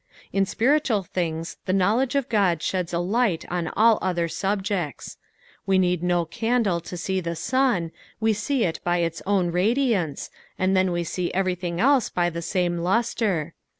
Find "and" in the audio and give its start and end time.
10.57-10.75